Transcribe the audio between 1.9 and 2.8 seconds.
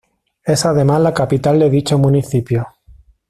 municipio.